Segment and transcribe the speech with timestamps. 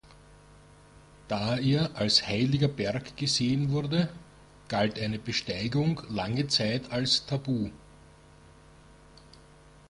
[1.27, 4.09] Da er als Heiliger Berg gesehen wurde,
[4.67, 7.69] galt eine Besteigung lange Zeit als tabu.